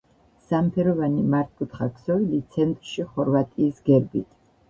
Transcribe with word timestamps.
სამფეროვანი 0.43 1.25
მართკუთხა 1.33 1.87
ქსოვილი 1.99 2.39
ცენტრში 2.55 3.07
ხორვატიის 3.11 3.87
გერბით. 3.91 4.35